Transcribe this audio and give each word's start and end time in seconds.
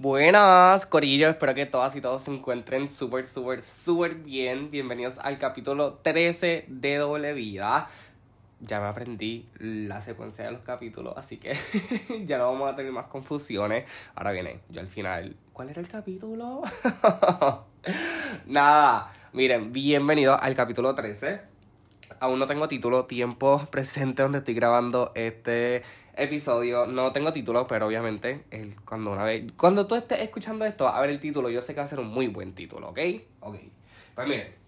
Buenas, 0.00 0.86
Corillo. 0.86 1.28
Espero 1.28 1.54
que 1.54 1.66
todas 1.66 1.94
y 1.94 2.00
todos 2.00 2.22
se 2.22 2.30
encuentren 2.30 2.88
súper, 2.88 3.26
súper, 3.28 3.62
súper 3.62 4.14
bien. 4.14 4.70
Bienvenidos 4.70 5.18
al 5.18 5.36
capítulo 5.36 5.98
13 6.02 6.64
de 6.68 6.96
Doble 6.96 7.34
Vida. 7.34 7.86
Ya 8.60 8.80
me 8.80 8.86
aprendí 8.86 9.46
la 9.58 10.00
secuencia 10.00 10.46
de 10.46 10.52
los 10.52 10.62
capítulos, 10.62 11.12
así 11.18 11.36
que 11.36 11.54
ya 12.26 12.38
no 12.38 12.50
vamos 12.50 12.72
a 12.72 12.76
tener 12.76 12.92
más 12.92 13.08
confusiones. 13.08 13.84
Ahora 14.14 14.32
viene, 14.32 14.60
yo 14.70 14.80
al 14.80 14.86
final. 14.86 15.36
¿Cuál 15.52 15.68
era 15.68 15.82
el 15.82 15.88
capítulo? 15.90 16.62
Nada, 18.46 19.12
miren, 19.34 19.70
bienvenidos 19.70 20.38
al 20.40 20.54
capítulo 20.54 20.94
13. 20.94 21.42
Aún 22.20 22.38
no 22.38 22.46
tengo 22.46 22.68
título, 22.68 23.04
tiempo 23.04 23.66
presente 23.70 24.22
donde 24.22 24.38
estoy 24.38 24.54
grabando 24.54 25.12
este 25.14 25.82
episodio. 26.20 26.86
No 26.86 27.12
tengo 27.12 27.32
título, 27.32 27.66
pero 27.66 27.86
obviamente 27.86 28.44
el, 28.50 28.76
cuando 28.84 29.12
una 29.12 29.24
vez. 29.24 29.44
Cuando 29.56 29.86
tú 29.86 29.94
estés 29.94 30.20
escuchando 30.20 30.64
esto, 30.64 30.88
a 30.88 31.00
ver 31.00 31.10
el 31.10 31.18
título, 31.18 31.50
yo 31.50 31.60
sé 31.60 31.74
que 31.74 31.80
va 31.80 31.84
a 31.86 31.88
ser 31.88 32.00
un 32.00 32.08
muy 32.08 32.28
buen 32.28 32.54
título, 32.54 32.90
¿ok? 32.90 32.98
Ok. 33.40 33.56
Pues 34.14 34.28
miren. 34.28 34.60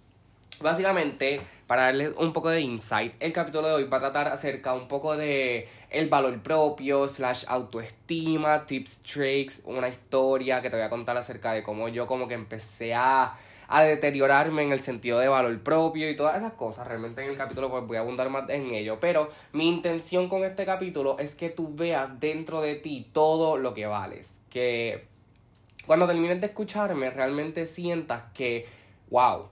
Básicamente, 0.61 1.41
para 1.67 1.83
darles 1.83 2.13
un 2.17 2.33
poco 2.33 2.51
de 2.51 2.61
insight, 2.61 3.15
el 3.19 3.33
capítulo 3.33 3.67
de 3.67 3.75
hoy 3.75 3.85
va 3.85 3.97
a 3.97 4.01
tratar 4.01 4.29
acerca 4.29 4.75
un 4.75 4.87
poco 4.87 5.17
de 5.17 5.69
el 5.91 6.09
valor 6.09 6.41
propio, 6.41 7.09
slash 7.09 7.45
autoestima, 7.49 8.65
tips, 8.65 9.03
tricks, 9.03 9.63
una 9.65 9.89
historia 9.89 10.63
que 10.63 10.71
te 10.71 10.77
voy 10.77 10.85
a 10.85 10.91
contar 10.91 11.17
acerca 11.17 11.53
de 11.53 11.65
cómo 11.65 11.89
yo 11.89 12.07
como 12.07 12.29
que 12.29 12.35
empecé 12.35 12.95
a 12.95 13.37
a 13.75 13.83
deteriorarme 13.85 14.63
en 14.63 14.71
el 14.71 14.83
sentido 14.83 15.19
de 15.19 15.29
valor 15.29 15.59
propio 15.61 16.11
y 16.11 16.15
todas 16.15 16.37
esas 16.37 16.53
cosas. 16.53 16.87
Realmente 16.87 17.25
en 17.25 17.31
el 17.31 17.39
capítulo 17.39 17.71
pues 17.71 17.87
voy 17.87 17.97
a 17.97 18.01
abundar 18.01 18.29
más 18.29 18.47
en 18.51 18.71
ello. 18.71 18.99
Pero 19.01 19.31
mi 19.53 19.67
intención 19.67 20.29
con 20.29 20.45
este 20.45 20.67
capítulo 20.67 21.19
es 21.19 21.35
que 21.35 21.49
tú 21.49 21.75
veas 21.75 22.21
dentro 22.21 22.61
de 22.61 22.75
ti 22.75 23.09
todo 23.15 23.57
lo 23.57 23.73
que 23.73 23.87
vales. 23.87 24.41
Que 24.51 25.07
cuando 25.87 26.07
termines 26.07 26.39
de 26.43 26.49
escucharme 26.49 27.09
realmente 27.11 27.65
sientas 27.65 28.25
que, 28.35 28.67
wow, 29.09 29.47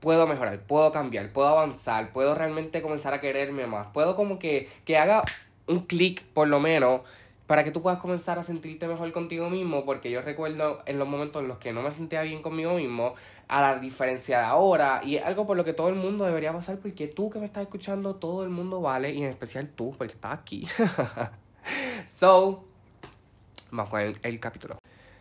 puedo 0.00 0.26
mejorar, 0.26 0.58
puedo 0.62 0.90
cambiar, 0.90 1.32
puedo 1.32 1.46
avanzar, 1.46 2.12
puedo 2.12 2.34
realmente 2.34 2.82
comenzar 2.82 3.14
a 3.14 3.20
quererme 3.20 3.68
más. 3.68 3.86
Puedo 3.92 4.16
como 4.16 4.40
que, 4.40 4.68
que 4.84 4.98
haga 4.98 5.22
un 5.68 5.86
clic 5.86 6.24
por 6.34 6.48
lo 6.48 6.58
menos 6.58 7.02
para 7.46 7.64
que 7.64 7.70
tú 7.70 7.82
puedas 7.82 7.98
comenzar 7.98 8.38
a 8.38 8.42
sentirte 8.42 8.88
mejor 8.88 9.12
contigo 9.12 9.48
mismo, 9.50 9.84
porque 9.84 10.10
yo 10.10 10.20
recuerdo 10.20 10.80
en 10.86 10.98
los 10.98 11.08
momentos 11.08 11.42
en 11.42 11.48
los 11.48 11.58
que 11.58 11.72
no 11.72 11.82
me 11.82 11.92
sentía 11.92 12.22
bien 12.22 12.42
conmigo 12.42 12.74
mismo, 12.74 13.14
a 13.48 13.60
la 13.60 13.78
diferencia 13.78 14.38
de 14.38 14.44
ahora, 14.44 15.00
y 15.04 15.16
es 15.16 15.24
algo 15.24 15.46
por 15.46 15.56
lo 15.56 15.64
que 15.64 15.72
todo 15.72 15.88
el 15.88 15.94
mundo 15.94 16.24
debería 16.24 16.52
pasar, 16.52 16.78
porque 16.78 17.06
tú 17.06 17.30
que 17.30 17.38
me 17.38 17.46
estás 17.46 17.62
escuchando, 17.62 18.16
todo 18.16 18.42
el 18.42 18.50
mundo 18.50 18.80
vale, 18.80 19.12
y 19.12 19.22
en 19.22 19.30
especial 19.30 19.68
tú, 19.68 19.94
porque 19.96 20.14
estás 20.14 20.38
aquí. 20.38 20.66
so, 22.06 22.64
vamos 23.70 23.90
con 23.90 24.00
el, 24.00 24.18
el 24.22 24.40
capítulo. 24.40 24.78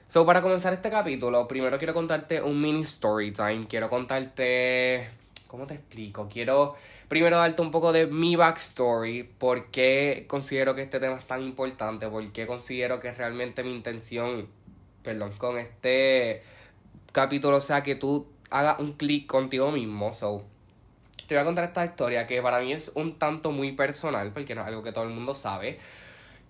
So, 0.08 0.26
para 0.26 0.42
comenzar 0.42 0.74
este 0.74 0.90
capítulo, 0.90 1.48
primero 1.48 1.78
quiero 1.78 1.94
contarte 1.94 2.42
un 2.42 2.62
mini 2.62 2.82
story 2.82 3.34
time. 3.34 3.68
Quiero 3.68 3.90
contarte. 3.90 5.10
¿Cómo 5.48 5.66
te 5.66 5.74
explico? 5.74 6.30
Quiero 6.32 6.76
primero 7.08 7.38
darte 7.38 7.62
un 7.62 7.72
poco 7.72 7.92
de 7.92 8.08
mi 8.08 8.36
backstory, 8.36 9.24
por 9.24 9.72
qué 9.72 10.26
considero 10.28 10.76
que 10.76 10.82
este 10.82 11.00
tema 11.00 11.18
es 11.18 11.26
tan 11.26 11.42
importante, 11.42 12.08
por 12.08 12.32
qué 12.32 12.48
considero 12.48 13.00
que 13.00 13.12
realmente 13.12 13.64
mi 13.64 13.74
intención, 13.74 14.48
perdón, 15.04 15.34
con 15.38 15.58
este 15.58 16.42
capítulo 17.12 17.62
sea 17.62 17.84
que 17.84 17.96
tú 17.96 18.28
hagas 18.50 18.80
un 18.80 18.94
clic 18.94 19.28
contigo 19.28 19.72
mismo. 19.72 20.14
So, 20.14 20.44
te 21.28 21.36
voy 21.36 21.42
a 21.42 21.46
contar 21.46 21.66
esta 21.66 21.86
historia 21.86 22.28
que 22.28 22.42
para 22.42 22.60
mí 22.60 22.74
es 22.74 22.92
un 22.96 23.18
tanto 23.18 23.52
muy 23.52 23.72
personal, 23.72 24.32
porque 24.32 24.56
no 24.56 24.62
es 24.62 24.68
algo 24.68 24.84
que 24.84 24.92
todo 24.92 25.06
el 25.06 25.12
mundo 25.12 25.34
sabe. 25.34 25.80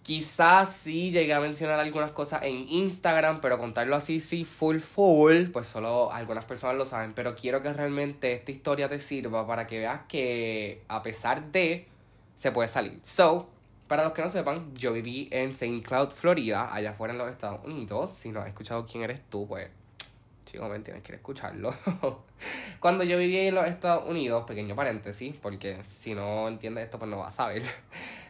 Quizás 0.06 0.72
sí 0.72 1.09
llegué 1.09 1.34
a 1.34 1.39
mencionar 1.39 1.80
algunas 1.80 2.11
cosas 2.11 2.44
en 2.44 2.70
Instagram, 2.70 3.42
pero 3.42 3.58
contarlo 3.58 3.95
así, 3.95 4.20
sí, 4.20 4.45
full, 4.45 4.78
full, 4.78 5.45
pues 5.52 5.67
solo 5.67 6.11
algunas 6.14 6.45
personas 6.45 6.75
lo 6.75 6.86
saben. 6.86 7.14
Pero 7.14 7.36
quiero 7.36 7.64
que 7.64 7.73
realmente 7.73 8.31
esta 8.33 8.52
historia 8.52 8.88
te 8.88 9.00
sirva 9.00 9.48
para 9.48 9.66
que 9.66 9.80
veas 9.80 10.02
que 10.08 10.83
a 10.89 11.02
pesar 11.02 11.52
de, 11.52 11.88
se 12.38 12.52
puede 12.52 12.67
salir. 12.67 12.99
So, 13.02 13.49
para 13.88 14.04
los 14.04 14.14
que 14.14 14.21
no 14.21 14.30
sepan, 14.30 14.76
yo 14.76 14.94
viví 14.94 15.27
en 15.32 15.49
St. 15.49 15.82
Cloud, 15.82 16.11
Florida, 16.11 16.71
allá 16.71 16.92
afuera 16.92 17.11
en 17.11 17.17
los 17.17 17.32
Estados 17.32 17.65
Unidos. 17.65 18.11
Si 18.11 18.30
no 18.30 18.42
has 18.42 18.48
escuchado 18.48 18.86
quién 18.86 19.04
eres 19.04 19.21
tú, 19.27 19.48
pues, 19.48 19.70
chico, 20.45 20.70
me 20.70 20.77
tienes 20.82 21.02
que 21.02 21.15
escucharlo. 21.15 21.73
Cuando 22.80 23.04
yo 23.04 23.17
viví 23.17 23.39
en 23.39 23.55
los 23.55 23.65
Estados 23.65 24.08
Unidos, 24.08 24.44
pequeño 24.45 24.76
paréntesis, 24.76 25.33
porque 25.42 25.83
si 25.83 26.14
no 26.14 26.48
entiendes 26.48 26.83
esto, 26.83 26.99
pues 26.99 27.10
no 27.10 27.17
vas 27.17 27.33
a 27.33 27.38
saber. 27.38 27.64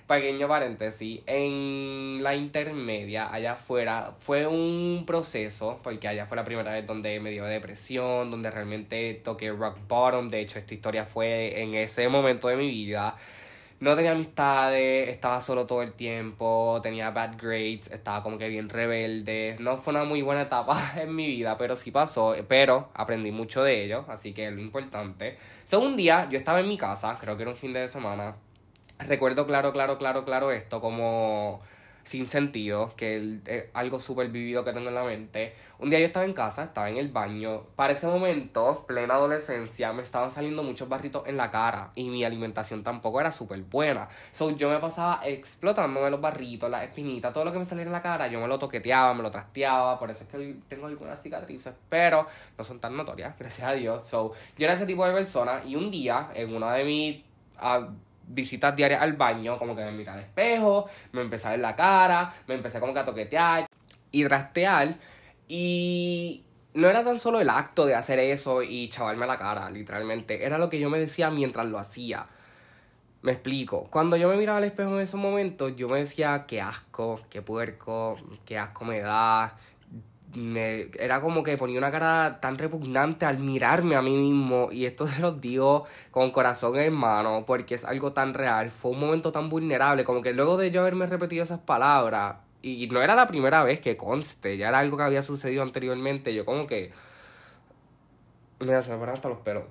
Pequeño 0.07 0.47
paréntesis, 0.47 1.21
en 1.25 2.21
la 2.21 2.35
intermedia, 2.35 3.33
allá 3.33 3.53
afuera, 3.53 4.13
fue 4.19 4.45
un 4.45 5.03
proceso, 5.07 5.79
porque 5.81 6.07
allá 6.07 6.27
fue 6.27 6.38
la 6.38 6.43
primera 6.43 6.71
vez 6.73 6.85
donde 6.85 7.19
me 7.19 7.31
dio 7.31 7.43
depresión, 7.45 8.29
donde 8.29 8.51
realmente 8.51 9.16
toqué 9.23 9.51
rock 9.51 9.79
bottom. 9.88 10.29
De 10.29 10.41
hecho, 10.41 10.59
esta 10.59 10.75
historia 10.75 11.05
fue 11.05 11.59
en 11.59 11.73
ese 11.73 12.07
momento 12.07 12.47
de 12.49 12.55
mi 12.55 12.67
vida. 12.67 13.16
No 13.79 13.95
tenía 13.95 14.11
amistades, 14.11 15.09
estaba 15.09 15.41
solo 15.41 15.66
todo 15.66 15.81
el 15.81 15.93
tiempo, 15.93 16.79
tenía 16.83 17.09
bad 17.09 17.37
grades, 17.41 17.89
estaba 17.91 18.22
como 18.22 18.37
que 18.37 18.47
bien 18.47 18.69
rebelde. 18.69 19.55
No 19.59 19.75
fue 19.77 19.91
una 19.91 20.03
muy 20.03 20.22
buena 20.22 20.43
etapa 20.43 20.93
en 21.01 21.16
mi 21.16 21.25
vida, 21.25 21.57
pero 21.57 21.75
sí 21.75 21.89
pasó. 21.89 22.35
Pero 22.47 22.89
aprendí 22.93 23.31
mucho 23.31 23.63
de 23.63 23.83
ello, 23.83 24.05
así 24.07 24.33
que 24.33 24.47
es 24.47 24.53
lo 24.53 24.61
importante. 24.61 25.37
So, 25.66 25.79
un 25.79 25.97
día 25.97 26.29
yo 26.29 26.37
estaba 26.37 26.59
en 26.59 26.67
mi 26.69 26.77
casa, 26.77 27.17
creo 27.19 27.35
que 27.37 27.41
era 27.43 27.51
un 27.51 27.57
fin 27.57 27.73
de 27.73 27.89
semana, 27.89 28.35
recuerdo 29.00 29.45
claro, 29.45 29.72
claro, 29.73 29.97
claro, 29.97 30.25
claro 30.25 30.51
esto 30.51 30.81
como 30.81 31.61
sin 32.06 32.28
sentido, 32.28 32.94
que 32.95 33.39
es 33.45 33.66
algo 33.73 34.00
súper 34.00 34.29
vivido 34.29 34.63
que 34.63 34.72
tengo 34.72 34.89
en 34.89 34.95
la 34.95 35.03
mente. 35.03 35.56
Un 35.79 35.89
día 35.89 36.00
yo 36.00 36.06
estaba 36.06 36.25
en 36.25 36.33
casa, 36.33 36.66
estaba 36.66 36.88
en 36.89 36.97
el 36.97 37.09
baño. 37.09 37.63
Para 37.75 37.94
ese 37.94 38.05
momento, 38.05 38.85
plena 38.88 39.16
adolescencia, 39.16 39.91
me 39.91 40.03
estaban 40.03 40.29
saliendo 40.29 40.61
muchos 40.61 40.88
barritos 40.88 41.28
en 41.28 41.35
la 41.35 41.50
cara 41.50 41.91
y 41.95 42.07
mi 42.09 42.23
alimentación 42.23 42.84
tampoco 42.84 43.19
era 43.19 43.31
súper 43.31 43.59
buena. 43.63 44.07
So 44.31 44.51
yo 44.51 44.69
me 44.69 44.78
pasaba 44.78 45.22
explotándome 45.25 46.11
los 46.11 46.22
barritos, 46.22 46.69
las 46.69 46.84
espinitas, 46.84 47.34
todo 47.34 47.44
lo 47.44 47.51
que 47.51 47.57
me 47.57 47.66
salía 47.66 47.84
en 47.84 47.91
la 47.91 48.03
cara, 48.03 48.28
yo 48.28 48.39
me 48.39 48.47
lo 48.47 48.59
toqueteaba, 48.59 49.13
me 49.16 49.23
lo 49.23 49.31
trasteaba. 49.31 49.97
Por 49.97 50.11
eso 50.11 50.25
es 50.25 50.29
que 50.29 50.55
tengo 50.69 50.85
algunas 50.85 51.22
cicatrices, 51.22 51.73
pero 51.89 52.28
no 52.55 52.63
son 52.63 52.79
tan 52.79 52.95
notorias, 52.95 53.35
gracias 53.39 53.67
a 53.67 53.73
Dios. 53.73 54.03
So 54.07 54.34
yo 54.57 54.66
era 54.66 54.75
ese 54.75 54.85
tipo 54.85 55.05
de 55.07 55.13
persona 55.13 55.63
y 55.66 55.75
un 55.75 55.89
día, 55.89 56.29
en 56.35 56.55
una 56.55 56.73
de 56.75 56.84
mis. 56.84 57.25
Ah, 57.57 57.88
visitas 58.28 58.75
diarias 58.75 59.02
al 59.02 59.13
baño, 59.13 59.58
como 59.58 59.75
que 59.75 59.84
me 59.84 59.91
miré 59.91 60.09
al 60.09 60.19
espejo, 60.19 60.88
me 61.12 61.22
empecé 61.22 61.47
a 61.47 61.52
ver 61.52 61.59
la 61.59 61.75
cara, 61.75 62.34
me 62.47 62.56
empecé 62.56 62.80
como 62.80 62.94
que 62.94 63.00
a 63.00 63.06
toquetear 63.06 63.68
y 64.12 64.24
trastear. 64.25 64.96
Y 65.47 66.44
no 66.74 66.90
era 66.90 67.03
tan 67.03 67.19
solo 67.19 67.40
el 67.40 67.50
acto 67.50 67.85
de 67.85 67.96
hacer 67.96 68.19
eso 68.19 68.62
y 68.62 68.90
chavarme 68.90 69.25
la 69.25 69.38
cara, 69.38 69.69
literalmente. 69.69 70.46
Era 70.46 70.58
lo 70.58 70.69
que 70.69 70.80
yo 70.80 70.90
me 70.90 71.00
decía 71.00 71.30
mientras 71.30 71.68
lo 71.68 71.80
hacía. 71.80 72.25
Me 73.22 73.31
explico. 73.31 73.88
Cuando 73.90 74.18
yo 74.18 74.30
me 74.30 74.38
miraba 74.38 74.59
al 74.59 74.66
espejo 74.66 74.96
en 74.96 75.02
esos 75.02 75.19
momentos, 75.19 75.75
yo 75.75 75.90
me 75.90 76.00
decía, 76.00 76.46
qué 76.47 76.62
asco, 76.62 77.22
qué 77.30 77.41
puerco, 77.41 78.18
qué 78.46 78.58
asco 78.58 78.85
me 78.85 79.00
da, 79.00 79.56
me, 80.35 80.90
era 81.00 81.22
como 81.22 81.44
que 81.44 81.57
ponía 81.57 81.78
una 81.78 81.91
cara 81.91 82.40
tan 82.41 82.57
repugnante 82.57 83.25
al 83.25 83.40
mirarme 83.40 83.96
a 83.96 84.01
mí 84.01 84.16
mismo 84.16 84.69
y 84.72 84.85
esto 84.85 85.07
se 85.07 85.22
los 85.22 85.41
digo 85.41 85.85
con 86.12 86.31
corazón 86.31 86.78
en 86.78 86.94
mano 86.94 87.46
porque 87.46 87.75
es 87.75 87.85
algo 87.85 88.13
tan 88.13 88.34
real, 88.34 88.69
fue 88.69 88.91
un 88.91 89.00
momento 89.00 89.31
tan 89.31 89.50
vulnerable 89.50 90.03
como 90.03 90.22
que 90.22 90.34
luego 90.34 90.57
de 90.57 90.72
yo 90.72 90.81
haberme 90.81 91.06
repetido 91.06 91.44
esas 91.44 91.59
palabras 91.59 92.38
y 92.62 92.88
no 92.88 93.01
era 93.01 93.16
la 93.16 93.28
primera 93.28 93.63
vez 93.63 93.79
que 93.79 93.96
conste, 93.96 94.57
ya 94.57 94.69
era 94.69 94.79
algo 94.79 94.97
que 94.97 95.03
había 95.03 95.22
sucedido 95.22 95.62
anteriormente, 95.62 96.34
yo 96.34 96.46
como 96.46 96.66
que 96.66 96.91
mira, 98.59 98.84
se 98.84 98.91
me 98.91 98.97
ponen 98.97 99.16
hasta 99.16 99.29
los 99.29 99.40
pelos. 99.40 99.63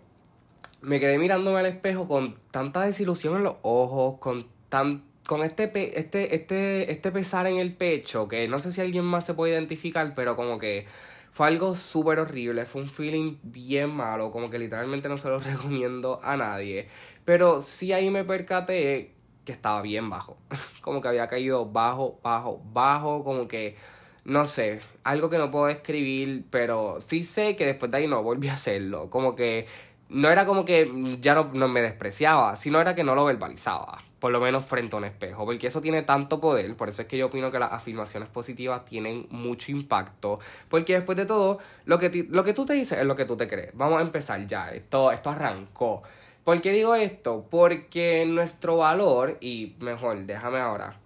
Me 0.80 1.00
quedé 1.00 1.18
mirándome 1.18 1.58
al 1.58 1.66
espejo 1.66 2.06
con 2.06 2.36
tanta 2.50 2.82
desilusión 2.82 3.36
en 3.36 3.44
los 3.44 3.56
ojos, 3.62 4.18
con 4.18 4.46
tan 4.68 5.02
con 5.26 5.42
este, 5.42 5.70
este, 5.98 6.34
este, 6.34 6.92
este 6.92 7.12
pesar 7.12 7.46
en 7.46 7.56
el 7.56 7.74
pecho, 7.74 8.28
que 8.28 8.46
no 8.48 8.58
sé 8.58 8.72
si 8.72 8.80
alguien 8.80 9.04
más 9.04 9.24
se 9.24 9.34
puede 9.34 9.52
identificar, 9.52 10.14
pero 10.14 10.36
como 10.36 10.58
que 10.58 10.86
fue 11.30 11.48
algo 11.48 11.74
súper 11.74 12.20
horrible, 12.20 12.64
fue 12.64 12.82
un 12.82 12.88
feeling 12.88 13.38
bien 13.42 13.90
malo, 13.90 14.30
como 14.30 14.50
que 14.50 14.58
literalmente 14.58 15.08
no 15.08 15.18
se 15.18 15.28
lo 15.28 15.38
recomiendo 15.40 16.20
a 16.22 16.36
nadie. 16.36 16.88
Pero 17.24 17.60
sí 17.60 17.92
ahí 17.92 18.10
me 18.10 18.24
percaté 18.24 19.14
que 19.44 19.52
estaba 19.52 19.82
bien 19.82 20.08
bajo, 20.10 20.36
como 20.80 21.00
que 21.00 21.08
había 21.08 21.28
caído 21.28 21.66
bajo, 21.66 22.20
bajo, 22.22 22.62
bajo, 22.72 23.24
como 23.24 23.48
que, 23.48 23.76
no 24.24 24.46
sé, 24.46 24.80
algo 25.02 25.30
que 25.30 25.38
no 25.38 25.50
puedo 25.50 25.66
describir, 25.66 26.44
pero 26.50 27.00
sí 27.00 27.24
sé 27.24 27.56
que 27.56 27.66
después 27.66 27.90
de 27.90 27.98
ahí 27.98 28.06
no 28.06 28.22
volví 28.22 28.48
a 28.48 28.54
hacerlo, 28.54 29.10
como 29.10 29.34
que 29.34 29.66
no 30.14 30.30
era 30.30 30.46
como 30.46 30.64
que 30.64 31.18
ya 31.20 31.34
no, 31.34 31.50
no 31.52 31.68
me 31.68 31.82
despreciaba, 31.82 32.56
sino 32.56 32.80
era 32.80 32.94
que 32.94 33.04
no 33.04 33.14
lo 33.14 33.24
verbalizaba 33.24 33.98
por 34.24 34.32
lo 34.32 34.40
menos 34.40 34.64
frente 34.64 34.96
a 34.96 34.98
un 34.98 35.04
espejo, 35.04 35.44
porque 35.44 35.66
eso 35.66 35.82
tiene 35.82 36.00
tanto 36.00 36.40
poder, 36.40 36.74
por 36.78 36.88
eso 36.88 37.02
es 37.02 37.08
que 37.08 37.18
yo 37.18 37.26
opino 37.26 37.50
que 37.50 37.58
las 37.58 37.72
afirmaciones 37.72 38.26
positivas 38.30 38.82
tienen 38.86 39.26
mucho 39.28 39.70
impacto, 39.70 40.38
porque 40.70 40.94
después 40.94 41.18
de 41.18 41.26
todo, 41.26 41.58
lo 41.84 41.98
que, 41.98 42.26
lo 42.30 42.42
que 42.42 42.54
tú 42.54 42.64
te 42.64 42.72
dices 42.72 42.98
es 42.98 43.04
lo 43.04 43.16
que 43.16 43.26
tú 43.26 43.36
te 43.36 43.46
crees. 43.46 43.72
Vamos 43.74 43.98
a 43.98 44.00
empezar 44.00 44.46
ya, 44.46 44.70
esto, 44.70 45.12
esto 45.12 45.28
arrancó. 45.28 46.02
¿Por 46.42 46.58
qué 46.62 46.72
digo 46.72 46.94
esto? 46.94 47.46
Porque 47.50 48.24
nuestro 48.26 48.78
valor, 48.78 49.36
y 49.42 49.74
mejor, 49.80 50.24
déjame 50.24 50.58
ahora, 50.58 50.96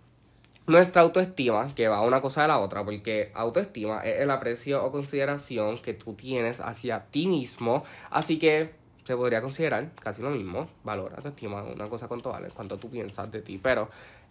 nuestra 0.69 1.03
autoestima, 1.03 1.75
que 1.75 1.89
va 1.89 2.03
una 2.03 2.21
cosa 2.21 2.43
de 2.43 2.49
la 2.49 2.61
otra, 2.61 2.85
porque 2.85 3.33
autoestima 3.35 4.01
es 4.03 4.21
el 4.21 4.31
aprecio 4.31 4.85
o 4.85 4.93
consideración 4.93 5.79
que 5.79 5.93
tú 5.93 6.15
tienes 6.15 6.61
hacia 6.61 7.07
ti 7.07 7.27
mismo, 7.27 7.83
así 8.11 8.39
que 8.39 8.78
se 9.09 9.17
podría 9.17 9.41
considerar 9.41 9.93
casi 9.95 10.21
lo 10.21 10.29
mismo, 10.29 10.69
valor, 10.85 11.15
autoestima, 11.17 11.63
una 11.63 11.89
cosa 11.89 12.07
con 12.09 12.21
vale, 12.21 12.51
cuanto 12.51 12.77
tú 12.77 12.91
piensas 12.91 13.33
de 13.33 13.41
ti, 13.41 13.57
pero, 13.57 13.89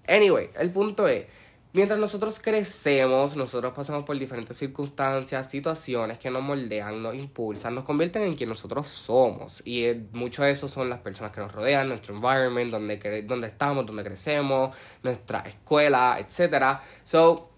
anyway, 0.07 0.51
el 0.53 0.69
punto 0.69 1.07
es, 1.07 1.25
mientras 1.73 1.99
nosotros 1.99 2.39
crecemos, 2.39 3.35
nosotros 3.35 3.73
pasamos 3.73 4.03
por 4.03 4.19
diferentes 4.19 4.55
circunstancias, 4.55 5.49
situaciones 5.49 6.19
que 6.19 6.29
nos 6.29 6.43
moldean, 6.43 7.01
nos 7.01 7.15
impulsan, 7.15 7.73
nos 7.73 7.85
convierten 7.85 8.21
en 8.21 8.35
quien 8.35 8.49
nosotros 8.49 8.85
somos. 8.85 9.63
Y 9.65 9.85
eh, 9.85 10.05
mucho 10.13 10.43
de 10.43 10.51
eso 10.51 10.67
son 10.67 10.91
las 10.91 10.99
personas 10.99 11.31
que 11.31 11.41
nos 11.41 11.51
rodean, 11.51 11.89
nuestro 11.89 12.13
environment, 12.13 12.69
donde, 12.69 13.23
donde 13.23 13.47
estamos, 13.47 13.83
donde 13.83 14.03
crecemos, 14.03 14.77
nuestra 15.01 15.39
escuela, 15.39 16.19
etc. 16.19 16.81
So, 17.03 17.49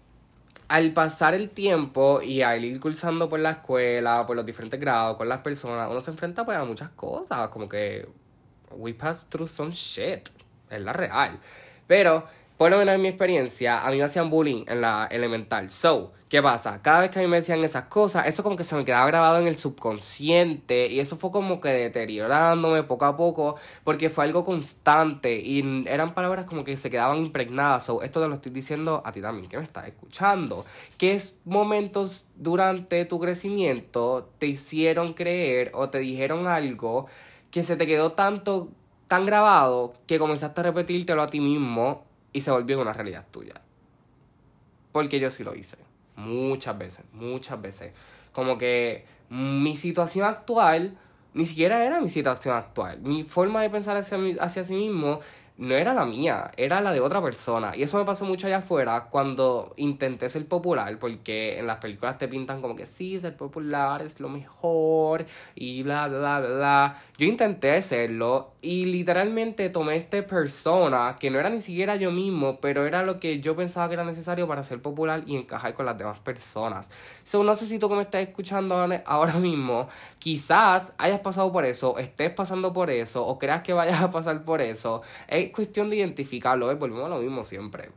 al 0.70 0.92
pasar 0.92 1.34
el 1.34 1.50
tiempo 1.50 2.22
y 2.22 2.42
al 2.42 2.64
ir 2.64 2.78
cursando 2.78 3.28
por 3.28 3.40
la 3.40 3.50
escuela, 3.50 4.24
por 4.24 4.36
los 4.36 4.46
diferentes 4.46 4.78
grados, 4.78 5.16
con 5.16 5.28
las 5.28 5.40
personas, 5.40 5.90
uno 5.90 6.00
se 6.00 6.12
enfrenta 6.12 6.44
pues 6.44 6.56
a 6.56 6.64
muchas 6.64 6.90
cosas, 6.90 7.48
como 7.48 7.68
que 7.68 8.08
we 8.70 8.94
pass 8.94 9.26
through 9.28 9.48
some 9.48 9.72
shit, 9.72 10.28
es 10.70 10.80
la 10.80 10.92
real. 10.92 11.40
Pero 11.88 12.24
por 12.56 12.70
lo 12.70 12.78
menos 12.78 12.94
en 12.94 13.02
mi 13.02 13.08
experiencia, 13.08 13.84
a 13.84 13.90
mí 13.90 13.96
me 13.96 14.04
hacían 14.04 14.30
bullying 14.30 14.64
en 14.68 14.80
la 14.80 15.08
elemental. 15.10 15.70
So, 15.70 16.12
¿qué 16.30 16.40
pasa? 16.40 16.80
Cada 16.80 17.00
vez 17.00 17.10
que 17.10 17.18
a 17.18 17.22
mí 17.22 17.28
me 17.28 17.36
decían 17.38 17.62
esas 17.64 17.86
cosas, 17.86 18.26
eso 18.28 18.44
como 18.44 18.56
que 18.56 18.62
se 18.62 18.76
me 18.76 18.84
quedaba 18.84 19.04
grabado 19.08 19.38
en 19.40 19.48
el 19.48 19.58
subconsciente 19.58 20.86
y 20.86 21.00
eso 21.00 21.16
fue 21.16 21.32
como 21.32 21.60
que 21.60 21.70
deteriorándome 21.70 22.84
poco 22.84 23.04
a 23.04 23.16
poco 23.16 23.56
porque 23.82 24.08
fue 24.10 24.24
algo 24.24 24.44
constante 24.44 25.40
y 25.40 25.84
eran 25.88 26.14
palabras 26.14 26.46
como 26.46 26.62
que 26.62 26.76
se 26.76 26.88
quedaban 26.88 27.18
impregnadas. 27.18 27.84
So, 27.84 28.02
esto 28.02 28.22
te 28.22 28.28
lo 28.28 28.36
estoy 28.36 28.52
diciendo 28.52 29.02
a 29.04 29.10
ti 29.10 29.20
también 29.20 29.48
que 29.48 29.58
me 29.58 29.64
estás 29.64 29.88
escuchando. 29.88 30.64
¿Qué 30.96 31.20
momentos 31.44 32.26
durante 32.36 33.04
tu 33.06 33.18
crecimiento 33.18 34.30
te 34.38 34.46
hicieron 34.46 35.14
creer 35.14 35.72
o 35.74 35.90
te 35.90 35.98
dijeron 35.98 36.46
algo 36.46 37.06
que 37.50 37.64
se 37.64 37.76
te 37.76 37.88
quedó 37.88 38.12
tanto 38.12 38.68
tan 39.08 39.26
grabado 39.26 39.94
que 40.06 40.20
comenzaste 40.20 40.60
a 40.60 40.64
repetírtelo 40.64 41.22
a 41.22 41.30
ti 41.30 41.40
mismo 41.40 42.04
y 42.32 42.42
se 42.42 42.52
volvió 42.52 42.80
una 42.80 42.92
realidad 42.92 43.26
tuya. 43.32 43.60
Porque 44.92 45.18
yo 45.18 45.30
sí 45.30 45.42
lo 45.42 45.56
hice. 45.56 45.89
Muchas 46.20 46.76
veces, 46.78 47.04
muchas 47.12 47.60
veces. 47.60 47.92
Como 48.32 48.58
que 48.58 49.04
mi 49.28 49.76
situación 49.76 50.26
actual 50.26 50.96
ni 51.32 51.46
siquiera 51.46 51.84
era 51.84 52.00
mi 52.00 52.08
situación 52.08 52.56
actual. 52.56 53.00
Mi 53.02 53.22
forma 53.22 53.62
de 53.62 53.70
pensar 53.70 53.96
hacia, 53.96 54.18
hacia 54.40 54.64
sí 54.64 54.74
mismo 54.74 55.20
no 55.60 55.76
era 55.76 55.92
la 55.92 56.06
mía, 56.06 56.50
era 56.56 56.80
la 56.80 56.90
de 56.90 57.00
otra 57.00 57.22
persona. 57.22 57.76
Y 57.76 57.82
eso 57.82 57.98
me 57.98 58.06
pasó 58.06 58.24
mucho 58.24 58.46
allá 58.46 58.58
afuera 58.58 59.08
cuando 59.10 59.74
intenté 59.76 60.30
ser 60.30 60.46
popular, 60.48 60.98
porque 60.98 61.58
en 61.58 61.66
las 61.66 61.76
películas 61.76 62.16
te 62.16 62.28
pintan 62.28 62.62
como 62.62 62.74
que 62.74 62.86
sí, 62.86 63.20
ser 63.20 63.36
popular 63.36 64.00
es 64.00 64.20
lo 64.20 64.30
mejor 64.30 65.26
y 65.54 65.82
bla, 65.82 66.08
bla, 66.08 66.40
bla, 66.40 66.48
bla. 66.48 67.02
Yo 67.18 67.26
intenté 67.26 67.76
hacerlo 67.76 68.54
y 68.62 68.86
literalmente 68.86 69.68
tomé 69.68 69.96
esta 69.96 70.26
persona 70.26 71.16
que 71.20 71.30
no 71.30 71.38
era 71.38 71.50
ni 71.50 71.60
siquiera 71.60 71.96
yo 71.96 72.10
mismo, 72.10 72.58
pero 72.60 72.86
era 72.86 73.02
lo 73.02 73.18
que 73.20 73.40
yo 73.40 73.54
pensaba 73.54 73.86
que 73.88 73.94
era 73.94 74.04
necesario 74.04 74.48
para 74.48 74.62
ser 74.62 74.80
popular 74.80 75.24
y 75.26 75.36
encajar 75.36 75.74
con 75.74 75.84
las 75.84 75.98
demás 75.98 76.20
personas. 76.20 76.88
So, 77.24 77.44
no 77.44 77.54
sé 77.54 77.66
si 77.66 77.78
tú 77.78 77.90
que 77.90 77.96
me 77.96 78.02
estás 78.02 78.22
escuchando 78.22 78.76
ahora 79.04 79.34
mismo, 79.34 79.88
quizás 80.18 80.94
hayas 80.96 81.20
pasado 81.20 81.52
por 81.52 81.66
eso, 81.66 81.98
estés 81.98 82.30
pasando 82.30 82.72
por 82.72 82.88
eso, 82.88 83.26
o 83.26 83.38
creas 83.38 83.62
que 83.62 83.74
vayas 83.74 84.02
a 84.02 84.10
pasar 84.10 84.42
por 84.42 84.62
eso 84.62 85.02
cuestión 85.50 85.90
de 85.90 85.96
identificarlo, 85.96 86.66
volvemos 86.76 87.06
a 87.06 87.08
lo 87.08 87.18
mismo 87.18 87.44
siempre. 87.44 87.90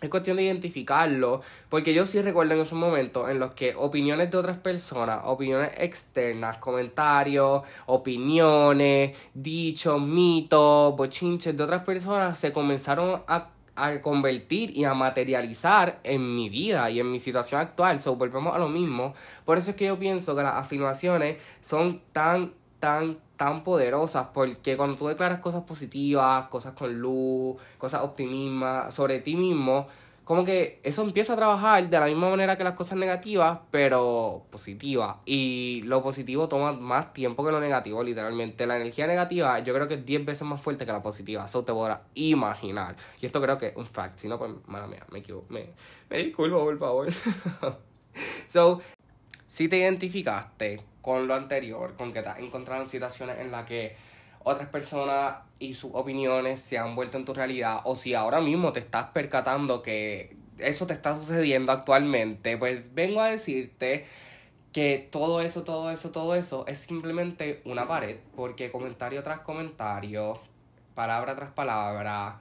Es 0.00 0.08
cuestión 0.08 0.38
de 0.38 0.44
identificarlo, 0.44 1.42
porque 1.68 1.92
yo 1.92 2.06
sí 2.06 2.22
recuerdo 2.22 2.54
en 2.54 2.60
esos 2.60 2.78
momentos 2.78 3.28
en 3.28 3.38
los 3.38 3.54
que 3.54 3.74
opiniones 3.76 4.30
de 4.30 4.38
otras 4.38 4.56
personas, 4.56 5.20
opiniones 5.24 5.72
externas, 5.76 6.56
comentarios, 6.56 7.62
opiniones, 7.84 9.14
dichos, 9.34 10.00
mitos, 10.00 10.96
bochinches 10.96 11.54
de 11.54 11.62
otras 11.62 11.84
personas 11.84 12.38
se 12.38 12.50
comenzaron 12.50 13.22
a, 13.28 13.50
a 13.76 14.00
convertir 14.00 14.74
y 14.74 14.84
a 14.84 14.94
materializar 14.94 16.00
en 16.02 16.34
mi 16.34 16.48
vida 16.48 16.90
y 16.90 17.00
en 17.00 17.12
mi 17.12 17.20
situación 17.20 17.60
actual. 17.60 18.00
So, 18.00 18.16
volvemos 18.16 18.54
a 18.54 18.58
lo 18.58 18.70
mismo. 18.70 19.12
Por 19.44 19.58
eso 19.58 19.72
es 19.72 19.76
que 19.76 19.84
yo 19.84 19.98
pienso 19.98 20.34
que 20.34 20.42
las 20.42 20.54
afirmaciones 20.54 21.36
son 21.60 22.00
tan, 22.12 22.54
tan, 22.78 23.18
tan 23.40 23.62
poderosas 23.62 24.26
porque 24.34 24.76
cuando 24.76 24.98
tú 24.98 25.06
declaras 25.06 25.40
cosas 25.40 25.62
positivas, 25.62 26.48
cosas 26.48 26.74
con 26.74 27.00
luz, 27.00 27.56
cosas 27.78 28.02
optimistas 28.02 28.94
sobre 28.94 29.20
ti 29.20 29.34
mismo, 29.34 29.86
como 30.24 30.44
que 30.44 30.78
eso 30.82 31.02
empieza 31.02 31.32
a 31.32 31.36
trabajar 31.36 31.88
de 31.88 31.98
la 31.98 32.04
misma 32.04 32.28
manera 32.28 32.58
que 32.58 32.64
las 32.64 32.74
cosas 32.74 32.98
negativas, 32.98 33.60
pero 33.70 34.44
positivas. 34.50 35.16
Y 35.24 35.80
lo 35.86 36.02
positivo 36.02 36.50
toma 36.50 36.74
más 36.74 37.14
tiempo 37.14 37.42
que 37.42 37.50
lo 37.50 37.60
negativo, 37.60 38.04
literalmente. 38.04 38.66
La 38.66 38.76
energía 38.76 39.06
negativa 39.06 39.58
yo 39.60 39.72
creo 39.72 39.88
que 39.88 39.94
es 39.94 40.04
10 40.04 40.26
veces 40.26 40.42
más 40.42 40.60
fuerte 40.60 40.84
que 40.84 40.92
la 40.92 41.00
positiva. 41.00 41.46
Eso 41.46 41.64
te 41.64 41.72
podrás 41.72 42.00
imaginar. 42.12 42.94
Y 43.22 43.26
esto 43.26 43.40
creo 43.40 43.56
que 43.56 43.68
es 43.68 43.76
un 43.76 43.86
fact. 43.86 44.18
Si 44.18 44.28
no, 44.28 44.38
pues, 44.38 44.52
mala 44.66 44.86
mía, 44.86 45.06
me 45.10 45.20
equivoco. 45.20 45.46
Me, 45.48 45.70
me 46.10 46.18
disculpo, 46.18 46.62
por 46.62 46.78
favor. 46.78 47.08
so, 48.48 48.82
si 49.46 49.66
te 49.66 49.78
identificaste 49.78 50.89
con 51.02 51.26
lo 51.26 51.34
anterior, 51.34 51.94
con 51.96 52.12
que 52.12 52.22
te 52.22 52.28
has 52.28 52.38
encontrado 52.38 52.82
en 52.82 52.88
situaciones 52.88 53.38
en 53.38 53.50
las 53.50 53.64
que 53.64 53.96
otras 54.42 54.68
personas 54.68 55.36
y 55.58 55.74
sus 55.74 55.90
opiniones 55.94 56.60
se 56.60 56.78
han 56.78 56.94
vuelto 56.94 57.18
en 57.18 57.24
tu 57.24 57.34
realidad, 57.34 57.80
o 57.84 57.96
si 57.96 58.14
ahora 58.14 58.40
mismo 58.40 58.72
te 58.72 58.80
estás 58.80 59.08
percatando 59.08 59.82
que 59.82 60.36
eso 60.58 60.86
te 60.86 60.94
está 60.94 61.14
sucediendo 61.14 61.72
actualmente, 61.72 62.56
pues 62.56 62.94
vengo 62.94 63.20
a 63.20 63.28
decirte 63.28 64.06
que 64.72 65.08
todo 65.10 65.40
eso, 65.40 65.64
todo 65.64 65.90
eso, 65.90 66.10
todo 66.10 66.34
eso 66.34 66.66
es 66.66 66.78
simplemente 66.78 67.60
una 67.64 67.88
pared, 67.88 68.18
porque 68.36 68.70
comentario 68.70 69.22
tras 69.22 69.40
comentario, 69.40 70.40
palabra 70.94 71.34
tras 71.34 71.50
palabra, 71.52 72.40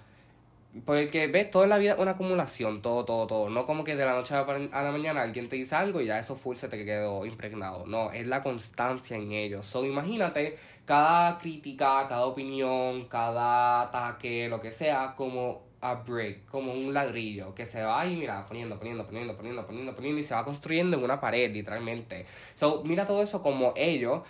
porque 0.85 1.27
ves, 1.27 1.49
toda 1.49 1.65
la 1.67 1.77
vida 1.77 1.95
una 1.97 2.11
acumulación, 2.11 2.81
todo, 2.81 3.03
todo, 3.03 3.25
todo. 3.27 3.49
No 3.49 3.65
como 3.65 3.83
que 3.83 3.95
de 3.95 4.05
la 4.05 4.13
noche 4.13 4.35
a 4.35 4.83
la 4.83 4.91
mañana 4.91 5.21
alguien 5.23 5.49
te 5.49 5.55
dice 5.55 5.75
algo 5.75 5.99
y 5.99 6.05
ya 6.05 6.19
eso 6.19 6.35
full 6.35 6.57
se 6.57 6.67
te 6.69 6.85
quedó 6.85 7.25
impregnado. 7.25 7.87
No, 7.87 8.11
es 8.11 8.27
la 8.27 8.43
constancia 8.43 9.17
en 9.17 9.31
ello. 9.31 9.63
So, 9.63 9.83
imagínate 9.83 10.57
cada 10.85 11.37
crítica, 11.39 12.05
cada 12.07 12.25
opinión, 12.25 13.05
cada 13.05 13.81
ataque, 13.83 14.47
lo 14.47 14.59
que 14.59 14.71
sea, 14.71 15.13
como 15.15 15.63
a 15.81 15.95
break, 15.95 16.45
como 16.45 16.73
un 16.73 16.93
ladrillo 16.93 17.55
que 17.55 17.65
se 17.65 17.81
va 17.81 18.05
y 18.05 18.15
mira, 18.15 18.45
poniendo, 18.45 18.77
poniendo, 18.77 19.05
poniendo, 19.05 19.35
poniendo, 19.35 19.65
poniendo, 19.65 19.95
poniendo 19.95 20.19
y 20.19 20.23
se 20.23 20.35
va 20.35 20.45
construyendo 20.45 20.97
en 20.97 21.03
una 21.03 21.19
pared, 21.19 21.51
literalmente. 21.51 22.25
So, 22.53 22.83
mira 22.85 23.05
todo 23.05 23.23
eso 23.23 23.41
como 23.41 23.73
ellos 23.75 24.21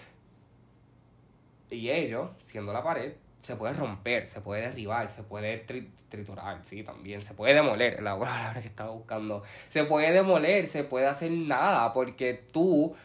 y 1.70 1.90
ellos, 1.90 2.30
siendo 2.42 2.74
la 2.74 2.84
pared, 2.84 3.14
se 3.40 3.56
puede 3.56 3.74
romper, 3.74 4.28
se 4.28 4.42
puede 4.42 4.64
derribar, 4.64 5.10
se 5.10 5.24
puede 5.24 5.66
triturar, 6.10 6.60
sí, 6.64 6.84
también, 6.84 7.22
se 7.24 7.34
puede 7.34 7.54
demoler, 7.54 8.02
la 8.02 8.18
palabra 8.20 8.62
que 8.62 8.68
estaba 8.68 8.92
buscando, 8.92 9.44
se 9.70 9.84
puede 9.86 10.12
demoler, 10.12 10.68
se 10.68 10.84
puede 10.84 11.08
hacer 11.08 11.32
nada, 11.32 11.94
porque 11.94 12.34
tú 12.52 12.96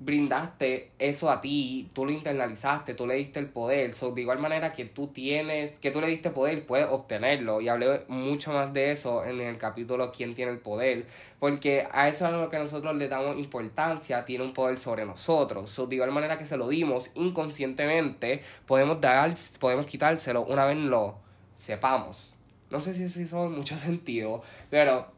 brindaste 0.00 0.92
eso 0.98 1.30
a 1.30 1.40
ti, 1.40 1.90
tú 1.92 2.04
lo 2.04 2.12
internalizaste, 2.12 2.94
tú 2.94 3.06
le 3.06 3.14
diste 3.14 3.40
el 3.40 3.48
poder, 3.48 3.94
so, 3.94 4.12
de 4.12 4.20
igual 4.20 4.38
manera 4.38 4.70
que 4.70 4.84
tú 4.84 5.08
tienes, 5.08 5.80
que 5.80 5.90
tú 5.90 6.00
le 6.00 6.06
diste 6.06 6.30
poder, 6.30 6.66
puedes 6.66 6.88
obtenerlo, 6.88 7.60
y 7.60 7.68
hablé 7.68 8.02
mucho 8.08 8.52
más 8.52 8.72
de 8.72 8.92
eso 8.92 9.24
en 9.24 9.40
el 9.40 9.58
capítulo 9.58 10.12
¿Quién 10.12 10.34
tiene 10.34 10.52
el 10.52 10.58
poder? 10.58 11.06
Porque 11.40 11.86
a 11.90 12.08
eso 12.08 12.26
es 12.26 12.32
lo 12.32 12.48
que 12.48 12.58
nosotros 12.58 12.94
le 12.96 13.08
damos 13.08 13.38
importancia, 13.38 14.24
tiene 14.24 14.44
un 14.44 14.54
poder 14.54 14.78
sobre 14.78 15.04
nosotros, 15.04 15.68
so, 15.70 15.86
de 15.86 15.96
igual 15.96 16.12
manera 16.12 16.38
que 16.38 16.46
se 16.46 16.56
lo 16.56 16.68
dimos 16.68 17.10
inconscientemente, 17.14 18.42
podemos 18.66 19.00
dar, 19.00 19.34
podemos 19.58 19.86
quitárselo 19.86 20.42
una 20.42 20.64
vez 20.64 20.76
lo 20.76 21.16
sepamos. 21.56 22.36
No 22.70 22.80
sé 22.80 22.94
si 22.94 23.04
eso 23.04 23.20
hizo 23.20 23.48
mucho 23.48 23.76
sentido, 23.78 24.42
pero 24.70 25.17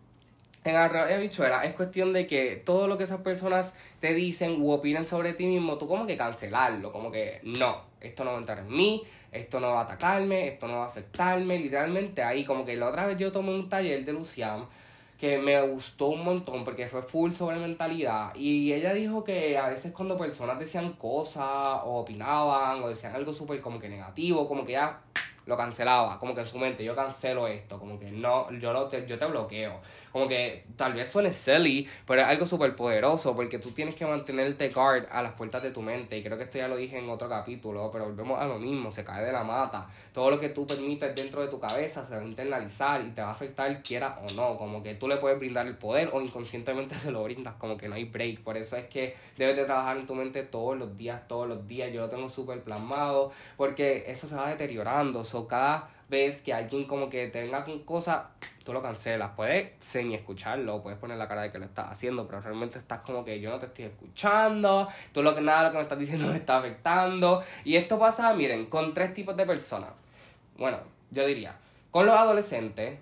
en 0.64 0.76
arroz 0.76 1.11
y 1.11 1.14
habichuela 1.14 1.64
es 1.64 1.75
cuestión 1.75 2.12
de 2.12 2.26
que 2.26 2.57
todo 2.57 2.87
lo 2.87 2.99
que 2.99 3.05
esas 3.05 3.21
personas 3.21 3.75
te 3.99 4.14
dicen 4.14 4.61
u 4.61 4.73
opinan 4.73 5.05
sobre 5.05 5.33
ti 5.33 5.47
mismo, 5.47 5.79
tú 5.79 5.88
como 5.88 6.07
que 6.07 6.17
cancelarlo, 6.17 6.93
como 6.93 7.11
que 7.11 7.40
no, 7.43 7.83
esto 8.00 8.25
no 8.25 8.33
va 8.33 8.37
a 8.37 8.40
entrar 8.40 8.59
en 8.59 8.69
mí, 8.69 9.02
esto 9.33 9.61
no 9.61 9.73
va 9.73 9.81
a 9.81 9.85
atacarme, 9.85 10.49
esto 10.49 10.69
no 10.69 10.79
va 10.79 10.85
a 10.85 10.88
afectarme, 10.88 11.59
literalmente 11.59 12.23
ahí 12.23 12.45
como 12.45 12.64
que 12.64 12.76
la 12.76 12.88
otra 12.88 13.07
vez 13.07 13.19
yo 13.19 13.33
tomé 13.33 13.55
un 13.55 13.69
taller 13.69 14.05
de 14.05 14.12
Lucian 14.12 14.67
que 15.19 15.37
me 15.37 15.61
gustó 15.62 16.07
un 16.07 16.25
montón 16.25 16.64
porque 16.64 16.88
fue 16.88 17.02
full 17.02 17.33
sobre 17.33 17.57
mentalidad 17.57 18.35
y 18.35 18.73
ella 18.73 18.95
dijo 18.95 19.23
que 19.23 19.59
a 19.59 19.69
veces 19.69 19.93
cuando 19.93 20.17
personas 20.17 20.59
decían 20.59 20.95
cosas 20.95 21.81
o 21.85 22.00
opinaban 22.00 22.83
o 22.83 22.88
decían 22.88 23.14
algo 23.14 23.35
súper 23.35 23.61
como 23.61 23.79
que 23.79 23.88
negativo, 23.90 24.49
como 24.49 24.64
que 24.64 24.73
ya 24.73 25.00
lo 25.50 25.57
cancelaba, 25.57 26.19
como 26.19 26.35
que 26.35 26.40
en 26.40 26.47
su 26.47 26.59
mente, 26.59 26.85
yo 26.85 26.95
cancelo 26.95 27.49
esto, 27.49 27.78
como 27.78 27.99
que 27.99 28.11
no, 28.11 28.50
yo, 28.52 28.73
lo 28.73 28.87
te, 28.87 29.04
yo 29.07 29.19
te 29.19 29.26
bloqueo. 29.26 29.80
Como 30.12 30.26
que 30.26 30.64
tal 30.76 30.95
vez 30.95 31.09
suene 31.09 31.33
silly, 31.33 31.88
pero 32.07 32.23
es 32.23 32.28
algo 32.28 32.47
súper 32.47 32.75
poderoso 32.75 33.35
porque 33.37 33.59
tú 33.59 33.71
tienes 33.71 33.95
que 33.95 34.07
mantenerte 34.07 34.69
guard 34.69 35.07
a 35.11 35.23
las 35.23 35.33
puertas 35.33 35.62
de 35.62 35.71
tu 35.71 35.83
mente. 35.83 36.16
Y 36.16 36.23
creo 36.23 36.37
que 36.37 36.45
esto 36.45 36.59
ya 36.59 36.69
lo 36.69 36.76
dije 36.76 36.99
en 36.99 37.09
otro 37.09 37.28
capítulo, 37.28 37.90
pero 37.92 38.07
volvemos 38.07 38.40
a 38.40 38.47
lo 38.47 38.59
mismo, 38.59 38.90
se 38.90 39.04
cae 39.04 39.25
de 39.25 39.33
la 39.33 39.45
mata. 39.45 39.88
Todo 40.12 40.30
lo 40.30 40.40
que 40.40 40.49
tú 40.49 40.66
permites 40.66 41.14
dentro 41.14 41.42
de 41.42 41.49
tu 41.49 41.61
cabeza 41.61 42.04
se 42.07 42.16
va 42.16 42.23
a 42.23 42.25
internalizar 42.25 43.04
y 43.04 43.11
te 43.11 43.23
va 43.23 43.28
a 43.28 43.33
afectar 43.33 43.83
quiera 43.83 44.19
o 44.21 44.33
no. 44.35 44.57
Como 44.57 44.83
que 44.83 44.95
tú 44.95 45.07
le 45.07 45.16
puedes 45.16 45.38
brindar 45.38 45.66
el 45.66 45.76
poder 45.76 46.11
o 46.12 46.21
inconscientemente 46.21 46.95
se 46.99 47.11
lo 47.11 47.23
brindas, 47.23 47.54
como 47.54 47.76
que 47.76 47.88
no 47.88 47.95
hay 47.95 48.04
break. 48.04 48.40
Por 48.40 48.57
eso 48.57 48.76
es 48.76 48.87
que 48.87 49.14
debes 49.37 49.57
de 49.57 49.64
trabajar 49.64 49.97
en 49.97 50.07
tu 50.07 50.14
mente 50.14 50.42
todos 50.42 50.76
los 50.76 50.97
días, 50.97 51.26
todos 51.28 51.49
los 51.49 51.66
días. 51.69 51.92
Yo 51.92 52.00
lo 52.00 52.11
tengo 52.11 52.28
súper 52.28 52.62
plasmado 52.62 53.30
porque 53.57 54.04
eso 54.09 54.26
se 54.26 54.35
va 54.35 54.49
deteriorando. 54.49 55.25
So, 55.25 55.39
cada 55.47 55.88
vez 56.09 56.42
que 56.42 56.52
alguien 56.52 56.85
como 56.85 57.09
que 57.09 57.28
te 57.28 57.40
venga 57.40 57.64
con 57.64 57.80
cosas, 57.85 58.25
tú 58.64 58.73
lo 58.73 58.82
cancelas. 58.82 59.30
Puedes 59.37 59.73
semi 59.78 60.14
escucharlo, 60.14 60.82
puedes 60.82 60.99
poner 60.99 61.16
la 61.16 61.28
cara 61.28 61.42
de 61.42 61.52
que 61.52 61.59
lo 61.59 61.64
estás 61.64 61.90
haciendo, 61.90 62.26
pero 62.26 62.40
realmente 62.40 62.78
estás 62.78 63.00
como 63.00 63.25
que 63.25 63.40
yo 63.40 63.50
no 63.50 63.59
te 63.59 63.66
estoy 63.66 63.87
escuchando, 63.87 64.88
tú 65.12 65.23
lo 65.23 65.35
que 65.35 65.40
nada 65.40 65.64
lo 65.64 65.70
que 65.70 65.76
me 65.76 65.82
estás 65.85 65.99
diciendo 65.99 66.26
me 66.32 66.37
está 66.37 66.59
afectando. 66.59 67.42
Y 67.64 67.76
esto 67.76 67.99
pasa, 67.99 68.35
miren, 68.35 68.66
con 68.66 68.92
tres 68.92 69.14
tipos 69.14 69.37
de 69.37 69.47
personas. 69.47 69.90
Bueno, 70.59 70.78
yo 71.11 71.26
diría, 71.26 71.56
con 71.90 72.06
los 72.06 72.14
adolescentes, 72.14 72.99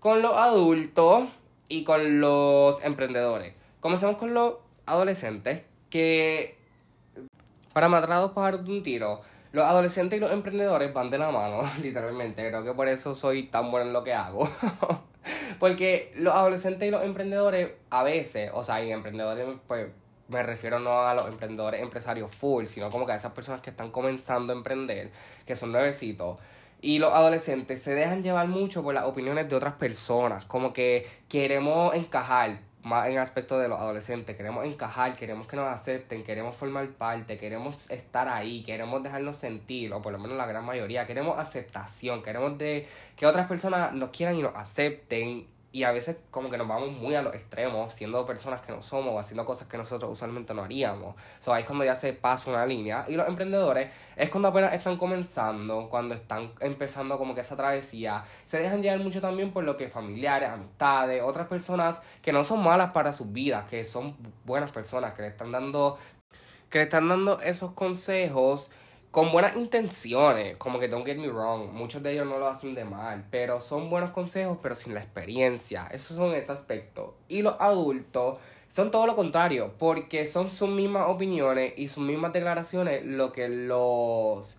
con 0.00 0.22
los 0.22 0.36
adultos 0.36 1.28
y 1.68 1.84
con 1.84 2.20
los 2.20 2.82
emprendedores. 2.82 3.54
Comencemos 3.80 4.16
con 4.16 4.34
los 4.34 4.54
adolescentes 4.86 5.62
que 5.90 6.58
para 7.72 7.88
matar 7.88 8.12
a 8.12 8.16
dos 8.18 8.32
pájaros 8.32 8.64
de 8.64 8.70
un 8.70 8.82
tiro 8.82 9.20
los 9.54 9.64
adolescentes 9.64 10.16
y 10.16 10.20
los 10.20 10.32
emprendedores 10.32 10.92
van 10.92 11.10
de 11.10 11.18
la 11.18 11.30
mano, 11.30 11.60
literalmente. 11.82 12.46
Creo 12.48 12.64
que 12.64 12.72
por 12.72 12.88
eso 12.88 13.14
soy 13.14 13.44
tan 13.44 13.70
bueno 13.70 13.86
en 13.86 13.92
lo 13.92 14.02
que 14.02 14.12
hago. 14.12 14.48
Porque 15.60 16.12
los 16.16 16.34
adolescentes 16.34 16.88
y 16.88 16.90
los 16.90 17.04
emprendedores 17.04 17.70
a 17.88 18.02
veces, 18.02 18.50
o 18.52 18.64
sea, 18.64 18.82
y 18.84 18.90
emprendedores, 18.90 19.46
pues 19.68 19.86
me 20.26 20.42
refiero 20.42 20.80
no 20.80 21.06
a 21.06 21.14
los 21.14 21.28
emprendedores 21.28 21.80
empresarios 21.80 22.34
full, 22.34 22.66
sino 22.66 22.90
como 22.90 23.06
que 23.06 23.12
a 23.12 23.14
esas 23.14 23.30
personas 23.30 23.60
que 23.60 23.70
están 23.70 23.92
comenzando 23.92 24.52
a 24.52 24.56
emprender, 24.56 25.12
que 25.46 25.54
son 25.54 25.70
nuevecitos. 25.70 26.38
Y 26.80 26.98
los 26.98 27.12
adolescentes 27.12 27.80
se 27.80 27.94
dejan 27.94 28.24
llevar 28.24 28.48
mucho 28.48 28.82
por 28.82 28.92
las 28.92 29.04
opiniones 29.04 29.48
de 29.48 29.54
otras 29.54 29.74
personas, 29.74 30.46
como 30.46 30.72
que 30.72 31.06
queremos 31.28 31.94
encajar, 31.94 32.58
más 32.84 33.06
en 33.06 33.12
el 33.14 33.18
aspecto 33.18 33.58
de 33.58 33.68
los 33.68 33.80
adolescentes. 33.80 34.36
Queremos 34.36 34.64
encajar, 34.64 35.16
queremos 35.16 35.48
que 35.48 35.56
nos 35.56 35.66
acepten, 35.66 36.22
queremos 36.22 36.54
formar 36.56 36.86
parte, 36.90 37.38
queremos 37.38 37.90
estar 37.90 38.28
ahí, 38.28 38.62
queremos 38.62 39.02
dejarnos 39.02 39.36
sentir, 39.36 39.92
o 39.92 40.02
por 40.02 40.12
lo 40.12 40.18
menos 40.18 40.36
la 40.36 40.46
gran 40.46 40.64
mayoría, 40.64 41.06
queremos 41.06 41.38
aceptación, 41.38 42.22
queremos 42.22 42.56
de 42.58 42.86
que 43.16 43.26
otras 43.26 43.48
personas 43.48 43.92
nos 43.94 44.10
quieran 44.10 44.38
y 44.38 44.42
nos 44.42 44.54
acepten 44.54 45.46
y 45.74 45.82
a 45.82 45.90
veces 45.90 46.18
como 46.30 46.50
que 46.50 46.56
nos 46.56 46.68
vamos 46.68 46.92
muy 46.92 47.16
a 47.16 47.22
los 47.22 47.34
extremos, 47.34 47.92
siendo 47.92 48.24
personas 48.24 48.60
que 48.60 48.70
no 48.70 48.80
somos, 48.80 49.12
o 49.12 49.18
haciendo 49.18 49.44
cosas 49.44 49.66
que 49.66 49.76
nosotros 49.76 50.12
usualmente 50.12 50.54
no 50.54 50.62
haríamos. 50.62 51.16
So, 51.40 51.52
ahí 51.52 51.62
es 51.62 51.66
cuando 51.66 51.84
ya 51.84 51.96
se 51.96 52.12
pasa 52.12 52.48
una 52.48 52.64
línea. 52.64 53.04
Y 53.08 53.16
los 53.16 53.26
emprendedores 53.26 53.90
es 54.14 54.30
cuando 54.30 54.50
apenas 54.50 54.72
están 54.72 54.96
comenzando, 54.96 55.88
cuando 55.90 56.14
están 56.14 56.52
empezando 56.60 57.18
como 57.18 57.34
que 57.34 57.40
esa 57.40 57.56
travesía. 57.56 58.22
Se 58.44 58.60
dejan 58.60 58.82
llevar 58.82 59.00
mucho 59.00 59.20
también 59.20 59.50
por 59.50 59.64
lo 59.64 59.76
que 59.76 59.88
familiares, 59.88 60.48
amistades, 60.48 61.20
otras 61.24 61.48
personas 61.48 62.00
que 62.22 62.32
no 62.32 62.44
son 62.44 62.62
malas 62.62 62.92
para 62.92 63.12
sus 63.12 63.32
vidas, 63.32 63.68
que 63.68 63.84
son 63.84 64.16
buenas 64.44 64.70
personas, 64.70 65.14
que 65.14 65.22
le 65.22 65.28
están 65.28 65.50
dando, 65.50 65.98
que 66.70 66.78
le 66.78 66.84
están 66.84 67.08
dando 67.08 67.40
esos 67.40 67.72
consejos 67.72 68.70
con 69.14 69.30
buenas 69.30 69.54
intenciones, 69.54 70.56
como 70.56 70.80
que 70.80 70.88
don't 70.88 71.06
get 71.06 71.16
me 71.16 71.28
wrong, 71.28 71.70
muchos 71.72 72.02
de 72.02 72.14
ellos 72.14 72.26
no 72.26 72.40
lo 72.40 72.48
hacen 72.48 72.74
de 72.74 72.84
mal, 72.84 73.24
pero 73.30 73.60
son 73.60 73.88
buenos 73.88 74.10
consejos, 74.10 74.58
pero 74.60 74.74
sin 74.74 74.92
la 74.92 74.98
experiencia. 74.98 75.86
Esos 75.92 76.16
son 76.16 76.34
ese 76.34 76.50
aspecto. 76.50 77.14
Y 77.28 77.42
los 77.42 77.54
adultos 77.60 78.38
son 78.70 78.90
todo 78.90 79.06
lo 79.06 79.14
contrario, 79.14 79.72
porque 79.78 80.26
son 80.26 80.50
sus 80.50 80.68
mismas 80.68 81.08
opiniones 81.08 81.74
y 81.76 81.86
sus 81.86 82.02
mismas 82.02 82.32
declaraciones 82.32 83.04
lo 83.04 83.30
que 83.30 83.48
los 83.48 84.58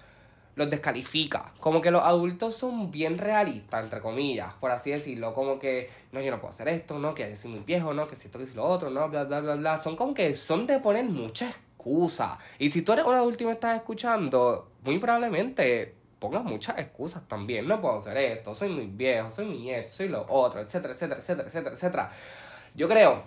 los 0.55 0.69
descalifica. 0.69 1.51
Como 1.59 1.81
que 1.81 1.91
los 1.91 2.03
adultos 2.03 2.55
son 2.55 2.91
bien 2.91 3.17
realistas, 3.17 3.83
entre 3.83 3.99
comillas, 3.99 4.53
por 4.61 4.71
así 4.71 4.89
decirlo. 4.89 5.33
Como 5.33 5.59
que, 5.59 5.89
no, 6.13 6.21
yo 6.21 6.31
no 6.31 6.39
puedo 6.39 6.53
hacer 6.53 6.69
esto, 6.69 6.97
no, 6.97 7.13
que 7.13 7.29
yo 7.29 7.35
soy 7.35 7.51
muy 7.51 7.59
viejo, 7.59 7.93
no, 7.93 8.07
que 8.07 8.15
si 8.15 8.27
esto, 8.27 8.39
que 8.39 8.47
si 8.47 8.53
lo 8.53 8.63
otro, 8.63 8.89
no, 8.89 9.09
bla, 9.09 9.25
bla, 9.25 9.41
bla, 9.41 9.55
bla. 9.55 9.77
Son 9.77 9.97
como 9.97 10.13
que 10.13 10.33
son 10.33 10.65
de 10.65 10.79
poner 10.79 11.03
muchas 11.85 12.37
y 12.59 12.71
si 12.71 12.81
tú 12.81 12.93
eres 12.93 13.05
un 13.05 13.13
adulto 13.13 13.43
y 13.43 13.47
me 13.47 13.53
estás 13.53 13.75
escuchando, 13.77 14.69
muy 14.83 14.99
probablemente 14.99 15.95
pongas 16.19 16.43
muchas 16.43 16.77
excusas 16.79 17.27
también. 17.27 17.67
No 17.67 17.79
puedo 17.81 17.97
hacer 17.97 18.17
esto, 18.17 18.55
soy 18.55 18.69
muy 18.69 18.87
viejo, 18.87 19.29
soy 19.31 19.45
mi 19.45 19.59
nieto, 19.59 19.91
soy 19.91 20.09
lo 20.09 20.25
otro, 20.27 20.59
etcétera, 20.59 20.93
etcétera, 20.93 21.19
etcétera, 21.19 21.47
etcétera, 21.47 21.75
etcétera. 21.75 22.11
Yo 22.75 22.89
creo 22.89 23.23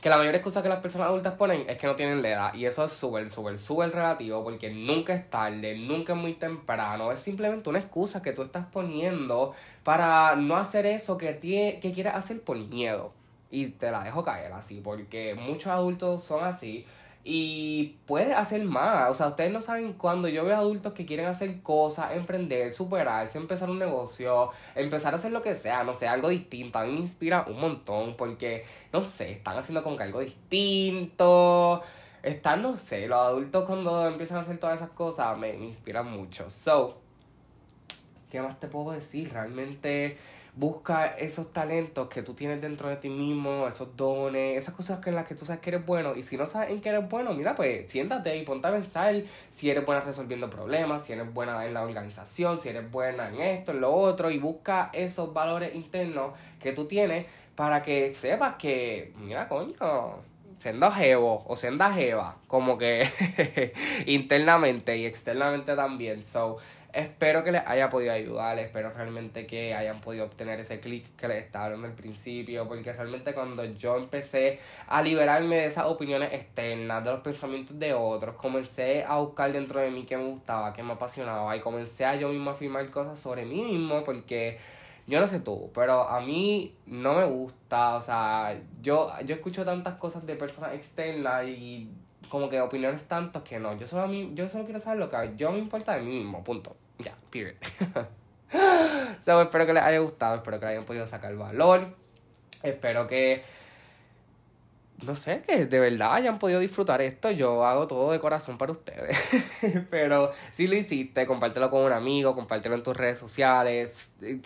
que 0.00 0.08
la 0.08 0.16
mayor 0.16 0.34
excusa 0.34 0.62
que 0.62 0.68
las 0.68 0.80
personas 0.80 1.08
adultas 1.08 1.34
ponen 1.34 1.68
es 1.68 1.76
que 1.76 1.86
no 1.86 1.96
tienen 1.96 2.22
la 2.22 2.28
edad. 2.28 2.54
Y 2.54 2.66
eso 2.66 2.84
es 2.84 2.92
súper, 2.92 3.30
súper, 3.30 3.58
súper 3.58 3.90
relativo 3.90 4.44
porque 4.44 4.70
nunca 4.70 5.14
es 5.14 5.28
tarde, 5.28 5.76
nunca 5.76 6.12
es 6.12 6.18
muy 6.18 6.34
temprano. 6.34 7.10
Es 7.10 7.20
simplemente 7.20 7.68
una 7.68 7.80
excusa 7.80 8.22
que 8.22 8.32
tú 8.32 8.42
estás 8.42 8.66
poniendo 8.66 9.54
para 9.82 10.36
no 10.36 10.56
hacer 10.56 10.86
eso 10.86 11.18
que, 11.18 11.38
que 11.82 11.92
quieres 11.92 12.14
hacer 12.14 12.40
por 12.42 12.56
miedo. 12.56 13.12
Y 13.50 13.66
te 13.68 13.90
la 13.90 14.04
dejo 14.04 14.22
caer 14.24 14.52
así 14.52 14.80
porque 14.80 15.34
muchos 15.34 15.68
adultos 15.68 16.22
son 16.22 16.44
así. 16.44 16.86
Y 17.24 17.98
puede 18.06 18.32
hacer 18.32 18.64
más. 18.64 19.10
O 19.10 19.14
sea, 19.14 19.28
ustedes 19.28 19.52
no 19.52 19.60
saben 19.60 19.92
cuando 19.94 20.28
yo 20.28 20.44
veo 20.44 20.56
adultos 20.56 20.92
que 20.92 21.04
quieren 21.04 21.26
hacer 21.26 21.62
cosas, 21.62 22.12
emprender, 22.12 22.74
superarse, 22.74 23.38
empezar 23.38 23.68
un 23.68 23.78
negocio, 23.78 24.50
empezar 24.74 25.12
a 25.12 25.16
hacer 25.16 25.32
lo 25.32 25.42
que 25.42 25.54
sea, 25.54 25.84
no 25.84 25.92
sé, 25.92 26.08
algo 26.08 26.28
distinto. 26.30 26.78
A 26.78 26.84
mí 26.84 26.92
me 26.92 27.00
inspira 27.00 27.44
un 27.48 27.60
montón 27.60 28.16
porque, 28.16 28.64
no 28.92 29.02
sé, 29.02 29.32
están 29.32 29.58
haciendo 29.58 29.82
como 29.82 29.96
que 29.96 30.04
algo 30.04 30.20
distinto. 30.20 31.82
Están, 32.22 32.62
no 32.62 32.76
sé, 32.76 33.06
los 33.06 33.18
adultos 33.18 33.64
cuando 33.64 34.08
empiezan 34.08 34.38
a 34.38 34.40
hacer 34.40 34.58
todas 34.58 34.76
esas 34.76 34.90
cosas 34.90 35.38
me, 35.38 35.52
me 35.54 35.66
inspiran 35.66 36.10
mucho. 36.10 36.48
So, 36.50 36.98
¿qué 38.30 38.40
más 38.40 38.58
te 38.58 38.68
puedo 38.68 38.92
decir? 38.92 39.32
Realmente 39.32 40.16
busca 40.58 41.06
esos 41.06 41.52
talentos 41.52 42.08
que 42.08 42.22
tú 42.22 42.34
tienes 42.34 42.60
dentro 42.60 42.88
de 42.88 42.96
ti 42.96 43.08
mismo, 43.08 43.68
esos 43.68 43.96
dones, 43.96 44.58
esas 44.58 44.74
cosas 44.74 44.98
en 45.06 45.14
las 45.14 45.24
que 45.24 45.36
tú 45.36 45.44
sabes 45.44 45.60
que 45.62 45.70
eres 45.70 45.86
bueno. 45.86 46.16
Y 46.16 46.24
si 46.24 46.36
no 46.36 46.46
sabes 46.46 46.70
en 46.70 46.80
qué 46.80 46.88
eres 46.88 47.08
bueno, 47.08 47.32
mira, 47.32 47.54
pues 47.54 47.88
siéntate 47.88 48.36
y 48.36 48.44
ponte 48.44 48.66
a 48.66 48.72
pensar 48.72 49.22
si 49.52 49.70
eres 49.70 49.86
buena 49.86 50.00
resolviendo 50.00 50.50
problemas, 50.50 51.06
si 51.06 51.12
eres 51.12 51.32
buena 51.32 51.64
en 51.64 51.74
la 51.74 51.84
organización, 51.84 52.60
si 52.60 52.70
eres 52.70 52.90
buena 52.90 53.28
en 53.28 53.40
esto, 53.40 53.70
en 53.70 53.80
lo 53.80 53.92
otro, 53.92 54.32
y 54.32 54.38
busca 54.38 54.90
esos 54.92 55.32
valores 55.32 55.76
internos 55.76 56.32
que 56.60 56.72
tú 56.72 56.86
tienes 56.86 57.26
para 57.54 57.80
que 57.80 58.12
sepas 58.12 58.56
que, 58.56 59.12
mira, 59.16 59.48
coño, 59.48 59.74
siendo 60.58 60.90
jevo 60.90 61.44
o 61.46 61.54
siendo 61.54 61.88
jeva, 61.92 62.36
como 62.48 62.76
que 62.76 63.08
internamente 64.06 64.96
y 64.96 65.06
externamente 65.06 65.76
también. 65.76 66.24
So, 66.24 66.58
Espero 66.92 67.44
que 67.44 67.52
les 67.52 67.66
haya 67.66 67.90
podido 67.90 68.12
ayudar, 68.12 68.58
espero 68.58 68.90
realmente 68.90 69.46
que 69.46 69.74
hayan 69.74 70.00
podido 70.00 70.24
obtener 70.24 70.58
ese 70.60 70.80
clic 70.80 71.14
que 71.16 71.28
les 71.28 71.44
estaba 71.44 71.68
dando 71.68 71.86
al 71.86 71.92
principio, 71.92 72.66
porque 72.66 72.92
realmente 72.94 73.34
cuando 73.34 73.62
yo 73.64 73.98
empecé 73.98 74.58
a 74.86 75.02
liberarme 75.02 75.56
de 75.56 75.66
esas 75.66 75.84
opiniones 75.84 76.32
externas, 76.32 77.04
de 77.04 77.10
los 77.10 77.20
pensamientos 77.20 77.78
de 77.78 77.92
otros, 77.92 78.36
comencé 78.36 79.04
a 79.04 79.18
buscar 79.18 79.52
dentro 79.52 79.80
de 79.80 79.90
mí 79.90 80.04
qué 80.04 80.16
me 80.16 80.24
gustaba, 80.24 80.72
qué 80.72 80.82
me 80.82 80.94
apasionaba 80.94 81.54
y 81.54 81.60
comencé 81.60 82.06
a 82.06 82.16
yo 82.16 82.30
mismo 82.30 82.50
a 82.50 82.52
afirmar 82.54 82.90
cosas 82.90 83.20
sobre 83.20 83.44
mí 83.44 83.60
mismo, 83.62 84.02
porque 84.02 84.58
yo 85.06 85.20
no 85.20 85.28
sé 85.28 85.40
tú, 85.40 85.70
pero 85.74 86.08
a 86.08 86.22
mí 86.22 86.74
no 86.86 87.14
me 87.14 87.26
gusta, 87.26 87.96
o 87.96 88.00
sea, 88.00 88.58
yo, 88.80 89.12
yo 89.26 89.34
escucho 89.34 89.62
tantas 89.62 89.96
cosas 89.96 90.24
de 90.24 90.36
personas 90.36 90.72
externas 90.72 91.46
y 91.46 91.90
como 92.28 92.48
que 92.48 92.60
opiniones 92.60 93.06
tantas 93.06 93.42
que 93.42 93.58
no. 93.58 93.76
Yo 93.76 93.86
solo, 93.86 94.02
a 94.02 94.06
mí, 94.06 94.30
yo 94.34 94.48
solo 94.48 94.64
quiero 94.64 94.80
saber 94.80 94.98
lo 94.98 95.10
que 95.10 95.34
yo 95.36 95.52
me 95.52 95.58
importa 95.58 95.94
de 95.94 96.02
mí 96.02 96.18
mismo, 96.18 96.42
punto. 96.44 96.76
Ya, 96.98 97.14
period. 97.30 97.54
so, 99.20 99.40
espero 99.40 99.66
que 99.66 99.72
les 99.72 99.82
haya 99.82 99.98
gustado, 99.98 100.36
espero 100.36 100.58
que 100.60 100.66
hayan 100.66 100.84
podido 100.84 101.06
sacar 101.06 101.34
valor. 101.36 101.94
Espero 102.62 103.06
que, 103.06 103.44
no 105.02 105.14
sé, 105.14 105.42
que 105.46 105.66
de 105.66 105.80
verdad 105.80 106.14
hayan 106.14 106.38
podido 106.38 106.60
disfrutar 106.60 107.00
esto. 107.00 107.30
Yo 107.30 107.64
hago 107.64 107.86
todo 107.86 108.12
de 108.12 108.18
corazón 108.18 108.58
para 108.58 108.72
ustedes. 108.72 109.16
Pero 109.90 110.32
si 110.52 110.66
lo 110.66 110.76
hiciste, 110.76 111.26
compártelo 111.26 111.70
con 111.70 111.84
un 111.84 111.92
amigo, 111.92 112.34
compártelo 112.34 112.74
en 112.74 112.82
tus 112.82 112.96
redes 112.96 113.18
sociales. 113.18 114.14
Eh, 114.22 114.40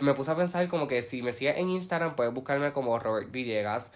me 0.00 0.14
puse 0.14 0.30
a 0.30 0.36
pensar 0.36 0.66
como 0.68 0.86
que 0.88 1.02
si 1.02 1.22
me 1.22 1.32
sigues 1.32 1.56
en 1.56 1.70
Instagram, 1.70 2.14
puedes 2.16 2.32
buscarme 2.32 2.72
como 2.72 2.98
Robert 2.98 3.30
Villegas 3.30 3.92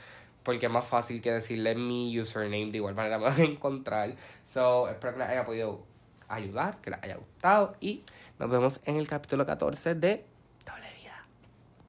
porque 0.47 0.67
es 0.67 0.73
más 0.73 0.87
fácil 0.87 1.21
que 1.21 1.33
decirle 1.33 1.75
mi 1.75 2.19
username, 2.21 2.71
de 2.71 2.77
igual 2.77 2.95
manera 2.95 3.19
me 3.19 3.25
van 3.25 3.41
a 3.41 3.45
encontrar. 3.45 4.15
So, 4.45 4.89
espero 4.89 5.15
que 5.15 5.19
les 5.19 5.29
haya 5.29 5.45
podido 5.45 5.85
ayudar, 6.29 6.81
que 6.81 6.91
les 6.91 7.03
haya 7.03 7.17
gustado 7.17 7.75
y 7.81 8.05
nos 8.39 8.49
vemos 8.49 8.81
en 8.85 8.97
el 8.97 9.09
capítulo 9.09 9.45
14 9.45 9.97
de 9.97 10.25